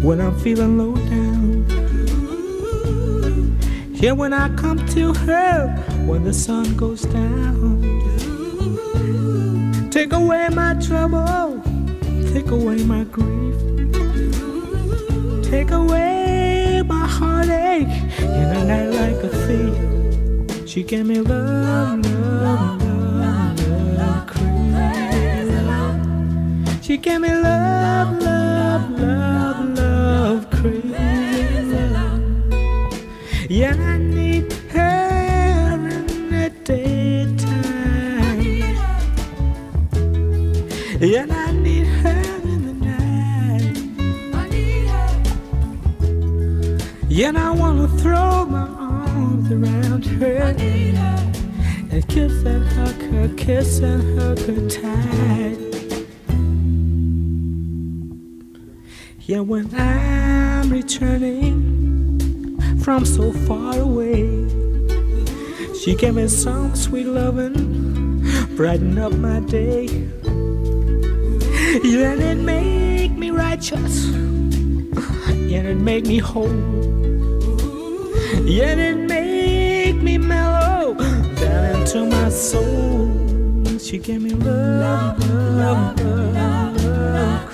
when 0.02 0.20
I'm 0.20 0.38
feeling 0.40 0.76
low 0.76 0.94
down. 0.94 1.64
Yeah, 3.92 4.12
when 4.12 4.34
I 4.34 4.54
come 4.56 4.84
to 4.88 5.14
her 5.14 5.68
when 6.04 6.24
the 6.24 6.34
sun 6.34 6.76
goes 6.76 7.02
down. 7.02 7.80
Take 9.90 10.12
away 10.12 10.48
my 10.50 10.74
trouble, 10.74 11.62
take 12.32 12.50
away 12.50 12.84
my 12.84 13.04
grief, 13.04 13.56
take 15.42 15.70
away 15.70 16.82
my 16.84 17.06
heartache 17.06 17.88
in 18.18 18.48
a 18.58 18.64
night 18.64 18.90
like 19.00 19.24
a 19.24 19.30
thief. 19.46 20.68
She 20.68 20.82
gave 20.82 21.06
me 21.06 21.20
love, 21.20 22.04
love, 22.04 22.82
love, 22.82 23.68
love. 23.96 24.33
She 26.84 26.98
gave 26.98 27.22
me 27.22 27.30
love, 27.30 28.20
love, 28.20 28.90
love, 28.90 29.78
love, 29.78 30.50
crazy. 30.50 30.92
Yeah, 33.48 33.74
I 33.74 33.96
need 33.96 34.52
her 34.68 35.88
in 35.88 36.28
the 36.30 36.50
daytime. 36.62 38.42
Yeah, 41.00 41.26
I 41.30 41.52
need 41.52 41.86
her 41.86 42.22
in 42.42 42.66
the 42.66 42.74
night. 42.84 43.78
I 44.34 44.48
need 44.50 44.88
her. 44.88 45.08
Yeah, 47.08 47.32
I 47.34 47.50
wanna 47.50 47.88
throw 47.96 48.44
my 48.44 48.68
arms 48.78 49.50
around 49.50 50.04
her 50.04 50.54
and 51.90 52.06
kiss 52.08 52.44
and 52.44 52.66
hug 52.74 53.00
her, 53.10 53.28
kiss 53.38 53.78
and 53.78 54.20
hug 54.20 54.38
her 54.40 54.68
tight. 54.68 55.63
Yeah, 59.26 59.40
when 59.40 59.74
I'm 59.74 60.68
returning 60.68 62.60
from 62.80 63.06
so 63.06 63.32
far 63.32 63.78
away, 63.78 64.20
she 65.80 65.94
gave 65.94 66.16
me 66.16 66.28
some 66.28 66.76
sweet 66.76 67.06
loving, 67.06 68.20
brighten 68.54 68.98
up 68.98 69.14
my 69.14 69.40
day. 69.40 69.86
Yeah, 71.82 72.12
it 72.12 72.34
make 72.36 73.12
me 73.12 73.30
righteous, 73.30 74.08
yeah, 75.48 75.62
it 75.72 75.78
make 75.78 76.04
me 76.04 76.18
whole. 76.18 76.52
Yeah, 78.44 78.74
it 78.74 79.08
make 79.08 80.02
me 80.02 80.18
mellow 80.18 80.96
down 81.36 81.80
into 81.80 82.04
my 82.04 82.28
soul. 82.28 83.08
She 83.78 83.96
gave 83.96 84.20
me 84.20 84.34
love, 84.34 85.18
love, 85.30 85.98
love, 85.98 86.84
love, 86.84 87.46
crazy 87.46 87.53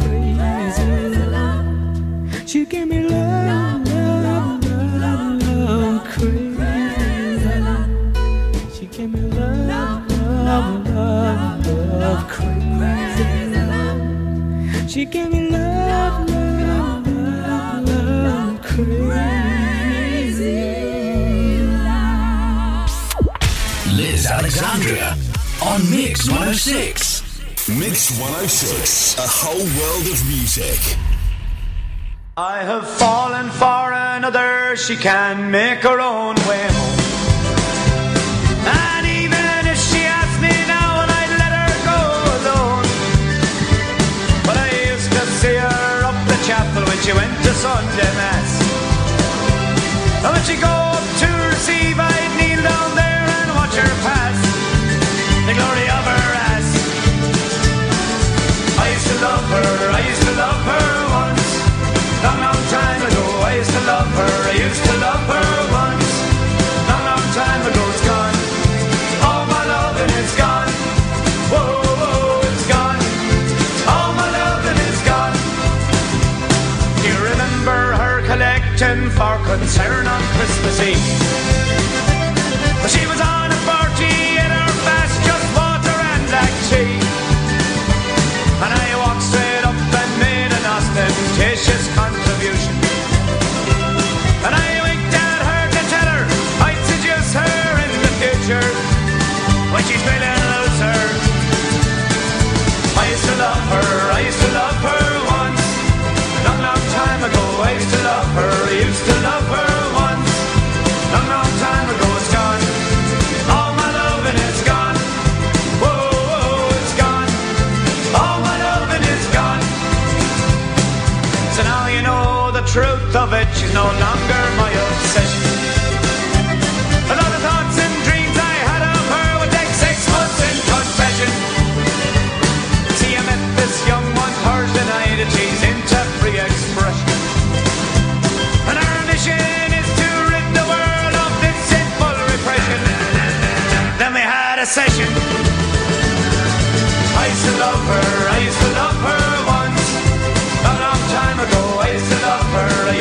She 15.01 15.07
gave 15.07 15.33
me 15.33 15.49
love, 15.49 16.29
love, 16.29 17.07
love, 17.07 17.89
love, 17.89 18.61
crazy 18.61 18.85
Liz 23.97 24.27
Alexandria 24.27 25.17
on 25.63 25.91
Mix 25.91 26.29
106. 26.29 27.23
Mix 27.79 28.11
106, 28.21 29.17
a 29.17 29.27
whole 29.27 29.65
world 29.81 30.07
of 30.07 30.23
music. 30.29 30.99
I 32.37 32.59
have 32.63 32.87
fallen 32.87 33.49
for 33.53 33.95
another, 33.95 34.77
she 34.77 34.97
can 34.97 35.51
make 35.51 35.79
her 35.79 35.99
own 35.99 36.35
way 36.47 36.69
home. 36.69 37.00
She 47.03 47.13
went 47.13 47.33
to 47.45 47.53
Sunday 47.55 48.13
Mass. 48.21 48.51
And 50.23 50.33
when 50.35 50.45
she 50.45 50.57
go 50.61 50.69
up 50.69 51.07
to 51.23 51.29
receive, 51.49 51.97
I'd 51.97 52.33
kneel 52.37 52.61
down 52.63 52.91
there 52.95 53.25
and 53.41 53.49
watch 53.57 53.75
her 53.77 53.95
pass. 54.05 54.39
The 55.49 55.55
glory 55.57 55.87
of 55.89 56.05
her 56.13 56.27
ass. 56.53 56.69
I 58.85 58.87
used 58.93 59.09
to 59.13 59.17
love 59.25 59.47
her, 59.57 59.73
I 59.97 60.01
used 60.13 60.25
to 60.29 60.33
love 60.45 60.63
her 60.73 60.89
once. 61.25 61.49
Long, 62.25 62.41
long 62.47 62.63
time 62.69 63.03
ago, 63.09 63.25
I 63.49 63.53
used 63.57 63.73
to 63.73 63.83
love 63.89 64.11
her, 64.21 64.35
I 64.51 64.55
used 64.69 64.85
to 64.85 64.95
love 65.01 65.25
her 65.33 65.73
once. 65.73 65.80
Concern 79.59 80.07
on 80.07 80.23
Christmas 80.35 80.81
Eve? 80.81 82.10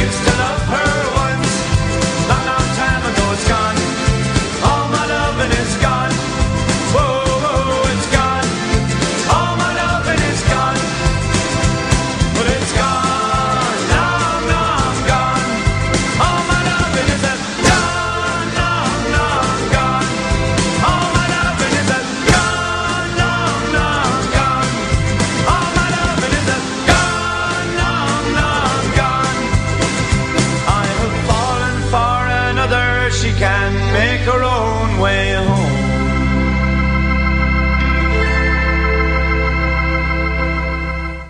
Used 0.10 0.24
to 0.26 0.38
love 0.38 0.62
her, 0.70 0.79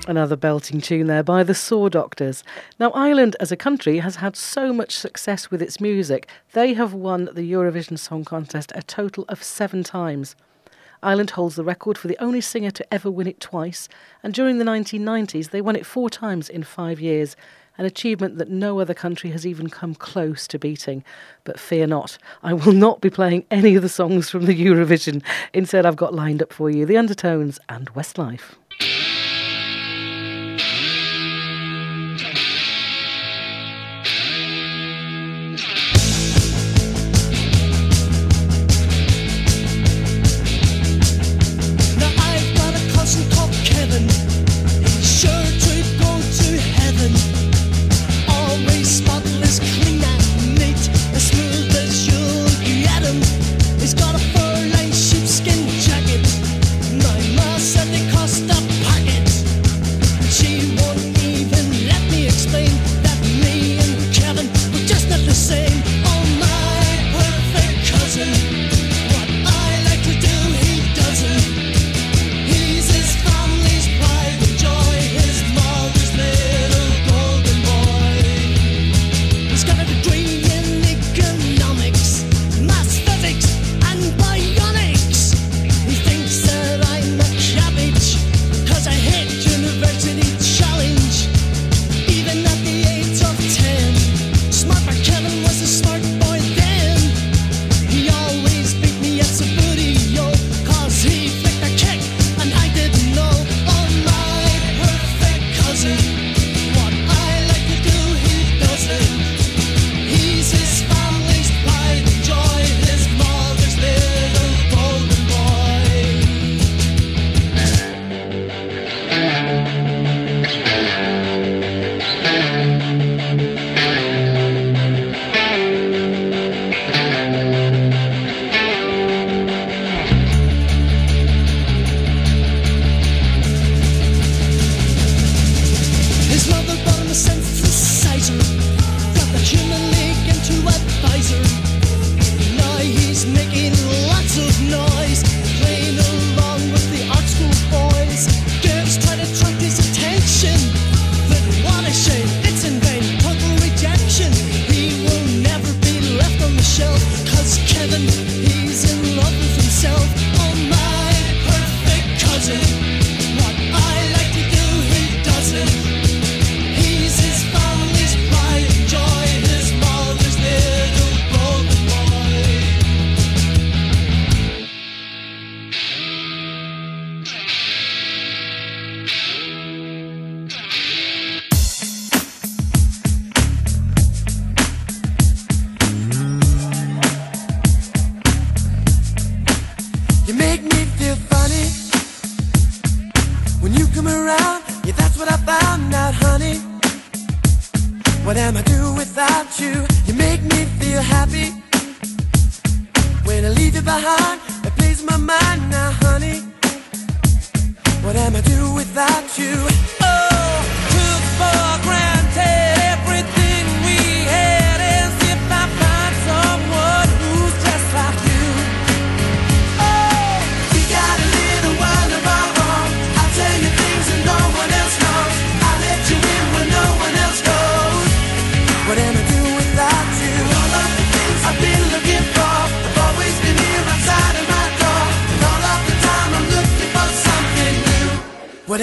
Another 0.09 0.35
belting 0.35 0.81
tune 0.81 1.05
there 1.05 1.21
by 1.21 1.43
the 1.43 1.53
Saw 1.53 1.87
Doctors. 1.87 2.43
Now, 2.79 2.89
Ireland 2.93 3.35
as 3.39 3.51
a 3.51 3.55
country 3.55 3.99
has 3.99 4.15
had 4.15 4.35
so 4.35 4.73
much 4.73 4.97
success 4.97 5.51
with 5.51 5.61
its 5.61 5.79
music, 5.79 6.27
they 6.53 6.73
have 6.73 6.95
won 6.95 7.25
the 7.25 7.51
Eurovision 7.51 7.99
Song 7.99 8.25
Contest 8.25 8.71
a 8.73 8.81
total 8.81 9.23
of 9.29 9.43
seven 9.43 9.83
times. 9.83 10.35
Ireland 11.03 11.29
holds 11.29 11.57
the 11.57 11.63
record 11.63 11.95
for 11.95 12.07
the 12.07 12.17
only 12.17 12.41
singer 12.41 12.71
to 12.71 12.91
ever 12.91 13.11
win 13.11 13.27
it 13.27 13.39
twice, 13.39 13.87
and 14.23 14.33
during 14.33 14.57
the 14.57 14.65
1990s, 14.65 15.51
they 15.51 15.61
won 15.61 15.75
it 15.75 15.85
four 15.85 16.09
times 16.09 16.49
in 16.49 16.63
five 16.63 16.99
years, 16.99 17.35
an 17.77 17.85
achievement 17.85 18.39
that 18.39 18.49
no 18.49 18.79
other 18.79 18.95
country 18.95 19.29
has 19.29 19.45
even 19.45 19.69
come 19.69 19.93
close 19.93 20.47
to 20.47 20.57
beating. 20.57 21.03
But 21.43 21.59
fear 21.59 21.85
not, 21.85 22.17
I 22.41 22.53
will 22.53 22.73
not 22.73 22.99
be 22.99 23.11
playing 23.11 23.45
any 23.51 23.75
of 23.75 23.83
the 23.83 23.89
songs 23.89 24.27
from 24.31 24.47
the 24.47 24.59
Eurovision. 24.59 25.21
Instead, 25.53 25.85
I've 25.85 25.95
got 25.95 26.15
lined 26.15 26.41
up 26.41 26.51
for 26.51 26.71
you 26.71 26.87
The 26.87 26.97
Undertones 26.97 27.59
and 27.69 27.93
Westlife. 27.93 28.55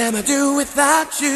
am 0.06 0.14
I 0.14 0.22
do 0.22 0.54
without 0.54 1.20
you? 1.20 1.34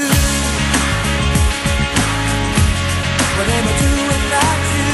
What 3.37 3.49
am 3.57 3.64
I 3.66 3.75
do 3.85 3.93
without 4.12 4.62
you? 4.77 4.91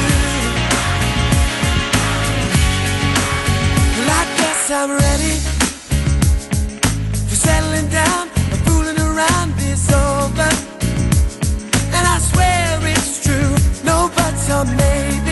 Well, 3.95 4.09
I 4.19 4.23
guess 4.39 4.71
I'm 4.71 4.91
ready 5.05 5.35
for 7.29 7.35
settling 7.35 7.89
down 7.89 8.29
and 8.51 8.59
fooling 8.65 8.99
around 8.99 9.53
this 9.57 9.93
over. 9.93 10.49
And 11.95 12.03
I 12.15 12.17
swear 12.31 12.79
it's 12.93 13.23
true, 13.23 13.53
no 13.85 14.09
buts 14.15 14.49
or 14.49 14.65
maybe. 14.65 15.26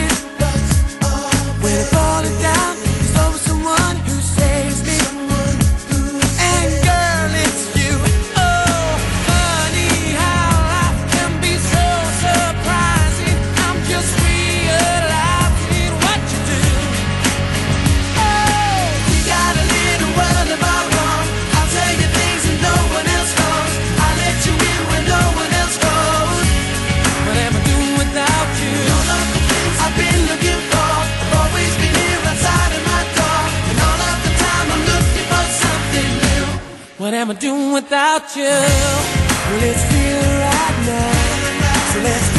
What 37.06 37.14
am 37.14 37.30
I 37.30 37.34
doing 37.34 37.72
without 37.72 38.34
you? 38.34 38.42
Will 38.42 39.62
it 39.62 39.78
feel 39.90 40.22
right 40.42 40.78
now. 40.86 41.92
So 41.92 42.00
let's 42.02 42.35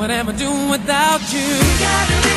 What 0.00 0.10
am 0.10 0.30
I 0.30 0.32
doing 0.32 0.70
without 0.70 1.20
you? 1.30 2.29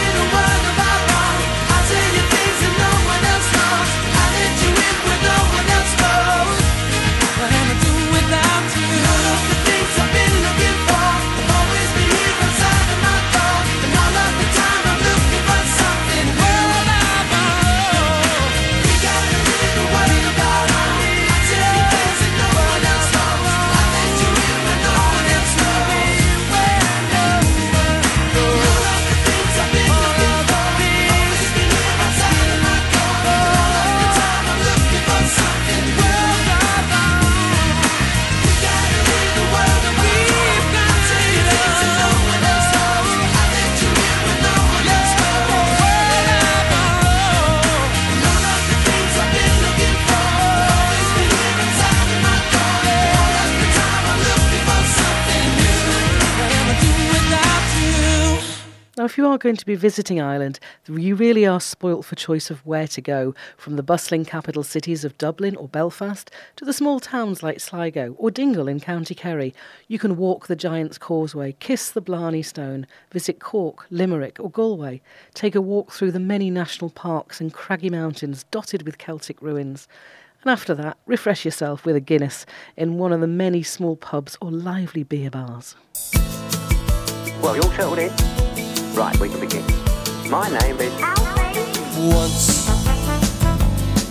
are 59.33 59.37
going 59.39 59.55
to 59.55 59.65
be 59.65 59.75
visiting 59.75 60.21
Ireland, 60.21 60.59
you 60.87 61.15
really 61.15 61.45
are 61.45 61.59
spoilt 61.59 62.05
for 62.05 62.15
choice 62.15 62.51
of 62.51 62.63
where 62.65 62.87
to 62.89 63.01
go, 63.01 63.33
from 63.57 63.75
the 63.75 63.83
bustling 63.83 64.25
capital 64.25 64.61
cities 64.61 65.03
of 65.03 65.17
Dublin 65.17 65.55
or 65.55 65.67
Belfast 65.67 66.29
to 66.55 66.65
the 66.65 66.73
small 66.73 66.99
towns 66.99 67.41
like 67.41 67.59
Sligo 67.59 68.15
or 68.19 68.29
Dingle 68.29 68.67
in 68.67 68.79
County 68.79 69.15
Kerry. 69.15 69.53
You 69.87 69.97
can 69.97 70.17
walk 70.17 70.45
the 70.45 70.55
Giant's 70.55 70.99
Causeway, 70.99 71.53
kiss 71.53 71.89
the 71.89 72.01
Blarney 72.01 72.43
Stone, 72.43 72.85
visit 73.11 73.39
Cork, 73.39 73.87
Limerick, 73.89 74.39
or 74.39 74.51
Galway, 74.51 75.01
take 75.33 75.55
a 75.55 75.61
walk 75.61 75.91
through 75.91 76.11
the 76.11 76.19
many 76.19 76.51
national 76.51 76.91
parks 76.91 77.41
and 77.41 77.51
craggy 77.51 77.89
mountains 77.89 78.45
dotted 78.51 78.83
with 78.83 78.99
Celtic 78.99 79.41
ruins. 79.41 79.87
And 80.43 80.51
after 80.51 80.75
that, 80.75 80.97
refresh 81.07 81.43
yourself 81.43 81.85
with 81.85 81.95
a 81.95 82.01
Guinness 82.01 82.45
in 82.77 82.99
one 82.99 83.11
of 83.11 83.21
the 83.21 83.27
many 83.27 83.63
small 83.63 83.95
pubs 83.95 84.37
or 84.41 84.51
lively 84.51 85.03
beer 85.03 85.31
bars. 85.31 85.75
Well, 87.41 87.55
you're 87.55 87.73
told 87.73 87.97
it. 87.97 88.11
Right, 88.93 89.19
we 89.19 89.27
can 89.27 89.39
begin. 89.39 89.63
My 90.29 90.47
name 90.49 90.79
is 90.79 90.93
Alfred. 91.01 91.57
Once 92.13 92.67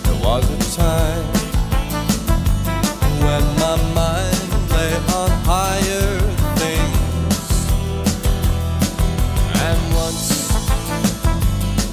there 0.03 0.19
was 0.21 0.43
a 0.43 0.57
time 0.75 1.25
when 3.23 3.43
my 3.59 3.77
mind 3.95 4.49
lay 4.71 4.93
on 5.15 5.29
higher 5.45 6.19
things, 6.59 7.67
and 9.55 9.79
once 9.95 10.27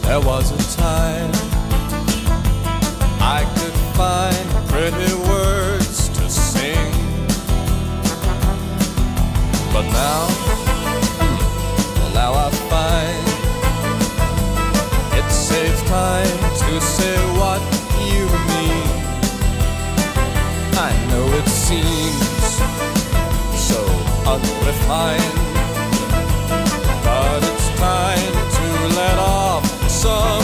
there 0.03 0.21
was 0.21 0.51
a 0.51 0.60
say 16.81 17.17
what 17.39 17.61
you 18.13 18.25
mean. 18.51 18.89
I 20.89 20.91
know 21.11 21.27
it 21.41 21.49
seems 21.49 22.47
so 23.71 23.81
unrefined, 24.35 25.37
but 27.05 27.43
it's 27.51 27.69
time 27.79 28.35
to 28.57 28.97
let 28.97 29.19
off 29.19 29.91
some. 29.91 30.40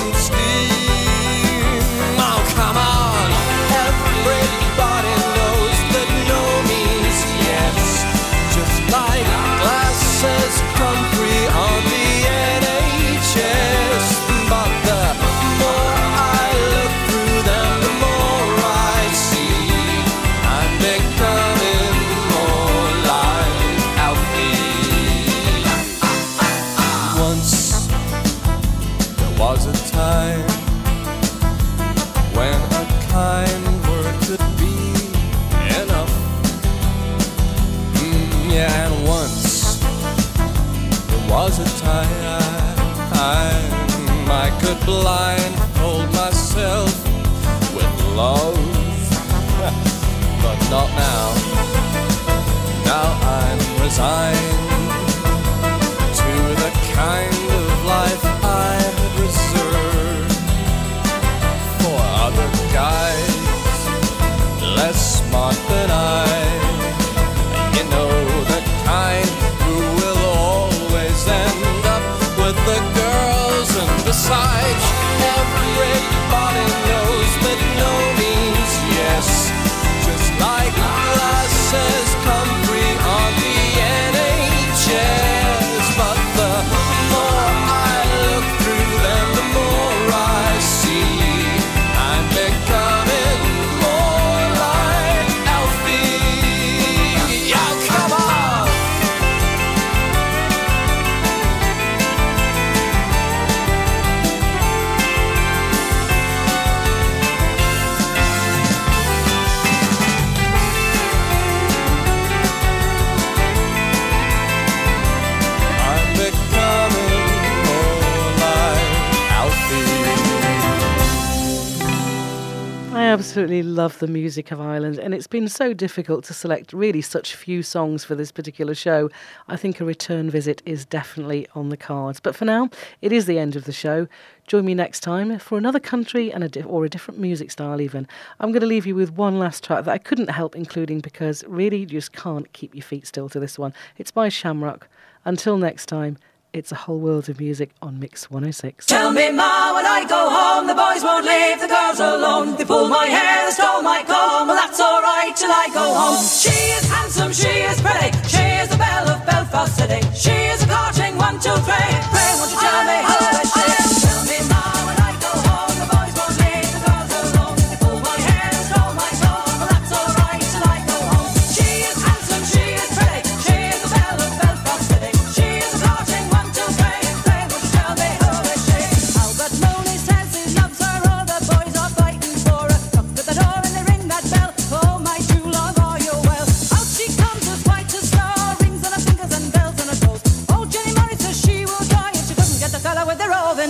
love 123.86 124.00
the 124.00 124.08
music 124.08 124.50
of 124.50 124.60
Ireland, 124.60 124.98
and 124.98 125.14
it's 125.14 125.28
been 125.28 125.48
so 125.48 125.72
difficult 125.72 126.24
to 126.24 126.34
select 126.34 126.72
really 126.72 127.00
such 127.00 127.36
few 127.36 127.62
songs 127.62 128.04
for 128.04 128.16
this 128.16 128.32
particular 128.32 128.74
show. 128.74 129.08
I 129.46 129.56
think 129.56 129.80
a 129.80 129.84
return 129.84 130.28
visit 130.28 130.60
is 130.66 130.84
definitely 130.84 131.46
on 131.54 131.68
the 131.68 131.76
cards. 131.76 132.18
But 132.18 132.34
for 132.34 132.44
now, 132.44 132.68
it 133.00 133.12
is 133.12 133.26
the 133.26 133.38
end 133.38 133.54
of 133.54 133.64
the 133.64 133.72
show. 133.72 134.08
Join 134.48 134.64
me 134.64 134.74
next 134.74 135.04
time 135.04 135.38
for 135.38 135.56
another 135.56 135.78
country 135.78 136.32
and 136.32 136.42
a 136.42 136.48
di- 136.48 136.64
or 136.64 136.84
a 136.84 136.88
different 136.88 137.20
music 137.20 137.52
style. 137.52 137.80
Even 137.80 138.08
I'm 138.40 138.50
going 138.50 138.60
to 138.60 138.66
leave 138.66 138.86
you 138.86 138.96
with 138.96 139.12
one 139.12 139.38
last 139.38 139.62
track 139.62 139.84
that 139.84 139.92
I 139.92 139.98
couldn't 139.98 140.30
help 140.30 140.56
including 140.56 140.98
because 140.98 141.44
really 141.46 141.76
you 141.76 141.86
just 141.86 142.12
can't 142.12 142.52
keep 142.52 142.74
your 142.74 142.82
feet 142.82 143.06
still 143.06 143.28
to 143.28 143.38
this 143.38 143.56
one. 143.56 143.72
It's 143.98 144.10
by 144.10 144.30
Shamrock. 144.30 144.88
Until 145.24 145.58
next 145.58 145.86
time. 145.86 146.18
It's 146.56 146.72
a 146.72 146.74
whole 146.74 146.98
world 146.98 147.28
of 147.28 147.38
music 147.38 147.68
on 147.82 148.00
Mix 148.00 148.30
106. 148.30 148.86
Tell 148.86 149.12
me, 149.12 149.30
Ma, 149.30 149.74
when 149.76 149.84
I 149.84 150.08
go 150.08 150.30
home, 150.32 150.66
the 150.66 150.72
boys 150.72 151.04
won't 151.04 151.26
leave 151.28 151.60
the 151.60 151.68
girls 151.68 152.00
alone. 152.00 152.56
They 152.56 152.64
pull 152.64 152.88
my 152.88 153.04
hair, 153.04 153.44
they 153.44 153.52
stole 153.52 153.82
my 153.82 154.00
comb. 154.08 154.48
Well, 154.48 154.56
that's 154.56 154.80
all 154.80 155.02
right 155.02 155.36
till 155.36 155.52
I 155.52 155.68
go 155.76 155.84
home. 155.84 156.16
She 156.16 156.56
is 156.72 156.88
handsome, 156.88 157.36
she 157.36 157.52
is 157.60 157.76
pretty. 157.84 158.08
She 158.32 158.40
is 158.56 158.72
the 158.72 158.78
belle 158.80 159.04
of 159.04 159.20
Belfast 159.26 159.76
City. 159.76 160.00
She 160.16 160.32
is 160.32 160.64
a 160.64 160.66
courting 160.66 161.20
one, 161.20 161.36
two, 161.44 161.52
three. 161.68 161.92
Pray, 162.08 162.32
won't 162.40 162.56
you 162.56 162.65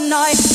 night. 0.06 0.45